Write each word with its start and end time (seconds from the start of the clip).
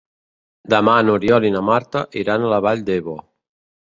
Demà 0.73 0.95
n'Oriol 1.03 1.45
i 1.49 1.51
na 1.57 1.63
Marta 1.67 2.03
iran 2.23 2.49
a 2.49 2.51
la 2.55 2.61
Vall 2.69 2.83
d'Ebo. 2.89 3.19